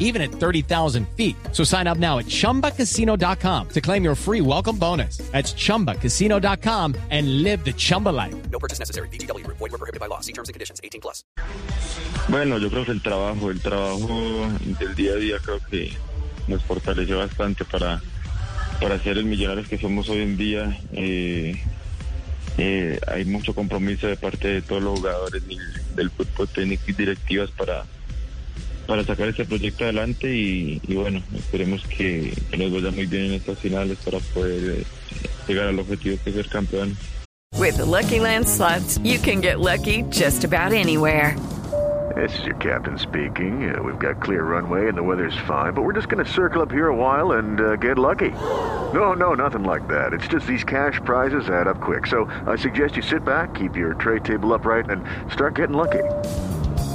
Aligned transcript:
even 0.00 0.20
at 0.20 0.32
30,000 0.32 1.06
feet. 1.16 1.36
So 1.52 1.62
sign 1.62 1.86
up 1.86 1.98
now 1.98 2.18
at 2.18 2.26
chumbacasino.com 2.26 3.68
to 3.68 3.80
claim 3.80 4.02
your 4.02 4.16
free 4.16 4.40
welcome 4.40 4.76
bonus. 4.76 5.18
That's 5.30 5.54
chumbacasino.com 5.54 6.96
and 7.10 7.42
live 7.44 7.64
the 7.64 7.72
Chumba 7.72 8.08
life. 8.08 8.34
No 8.50 8.58
purchase 8.58 8.80
necessary. 8.80 9.08
BGW. 9.08 9.46
Void 9.46 9.60
were 9.60 9.78
prohibited 9.78 10.00
by 10.00 10.06
law. 10.06 10.20
See 10.20 10.32
terms 10.32 10.48
and 10.48 10.54
conditions. 10.54 10.80
18 10.82 11.00
plus. 11.00 11.22
Bueno, 12.28 12.58
yo 12.58 12.70
creo 12.70 12.84
que 12.84 12.92
el 12.92 13.02
trabajo, 13.02 13.50
el 13.50 13.60
trabajo 13.60 14.48
del 14.78 14.94
día 14.94 15.12
a 15.12 15.16
día 15.16 15.38
creo 15.38 15.58
que 15.70 15.92
nos 16.46 16.62
fortalece 16.64 17.14
bastante 17.14 17.64
para, 17.64 18.00
para 18.80 18.98
ser 19.00 19.18
el 19.18 19.24
millonarios 19.24 19.68
que 19.68 19.78
somos 19.78 20.08
hoy 20.08 20.22
en 20.22 20.36
día. 20.36 20.78
Eh, 20.92 21.60
eh, 22.58 23.00
hay 23.06 23.24
mucho 23.24 23.54
compromiso 23.54 24.06
de 24.06 24.16
parte 24.16 24.48
de 24.48 24.62
todos 24.62 24.82
los 24.82 24.98
jugadores 24.98 25.46
del, 25.46 25.58
del 25.94 26.10
fútbol 26.10 26.48
técnico 26.48 26.84
y 26.88 26.92
directivas 26.92 27.50
para, 27.50 27.84
para 28.90 29.04
sacar 29.04 29.28
este 29.28 29.44
proyecto 29.44 29.84
adelante 29.84 30.34
y, 30.34 30.82
y 30.82 30.96
bueno, 30.96 31.22
esperemos 31.32 31.86
que, 31.86 32.34
que 32.50 32.56
nos 32.56 32.72
vaya 32.72 32.90
muy 32.90 33.06
bien 33.06 33.26
en 33.26 33.34
estas 33.34 33.56
finales 33.60 33.96
para 34.04 34.18
poder 34.34 34.80
eh, 34.80 34.84
llegar 35.46 35.68
al 35.68 35.78
objetivo 35.78 36.18
que 36.24 36.30
es 36.30 36.36
ser 36.36 36.48
campeón. 36.48 36.96
With 37.56 37.76
the 37.76 37.84
Lucky 37.84 38.18
Land 38.18 38.48
slots, 38.48 38.98
you 39.04 39.20
can 39.20 39.40
get 39.40 39.60
lucky 39.60 40.02
just 40.10 40.42
about 40.42 40.72
anywhere. 40.72 41.36
This 42.16 42.36
is 42.40 42.44
your 42.44 42.56
captain 42.56 42.98
speaking. 42.98 43.72
Uh, 43.72 43.80
we've 43.80 44.00
got 44.00 44.20
clear 44.20 44.42
runway 44.42 44.88
and 44.88 44.98
the 44.98 45.04
weather's 45.04 45.38
fine, 45.46 45.72
but 45.72 45.82
we're 45.82 45.92
just 45.92 46.08
going 46.08 46.24
to 46.24 46.28
circle 46.28 46.60
up 46.60 46.72
here 46.72 46.88
a 46.88 46.96
while 46.96 47.38
and 47.38 47.60
uh, 47.60 47.76
get 47.76 47.96
lucky. 47.96 48.30
No, 48.92 49.12
no, 49.12 49.34
nothing 49.34 49.62
like 49.62 49.86
that. 49.86 50.12
It's 50.12 50.26
just 50.26 50.48
these 50.48 50.64
cash 50.64 51.00
prizes 51.04 51.48
add 51.48 51.68
up 51.68 51.80
quick. 51.80 52.08
So 52.08 52.28
I 52.48 52.56
suggest 52.56 52.96
you 52.96 53.02
sit 53.02 53.24
back, 53.24 53.54
keep 53.54 53.76
your 53.76 53.94
tray 53.94 54.18
table 54.18 54.52
upright, 54.52 54.90
and 54.90 55.04
start 55.32 55.54
getting 55.54 55.76
lucky. 55.76 56.02